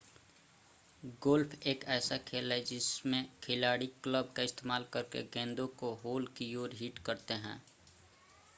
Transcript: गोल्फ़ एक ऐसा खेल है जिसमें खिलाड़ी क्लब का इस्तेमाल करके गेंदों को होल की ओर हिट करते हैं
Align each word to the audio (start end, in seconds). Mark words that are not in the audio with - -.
गोल्फ़ 1.23 1.53
एक 1.69 1.83
ऐसा 1.87 2.17
खेल 2.27 2.51
है 2.51 2.59
जिसमें 2.61 3.25
खिलाड़ी 3.43 3.87
क्लब 4.03 4.33
का 4.35 4.43
इस्तेमाल 4.43 4.85
करके 4.93 5.23
गेंदों 5.33 5.67
को 5.79 5.93
होल 6.03 6.25
की 6.37 6.53
ओर 6.55 6.73
हिट 6.73 6.99
करते 6.99 7.33
हैं 7.45 7.61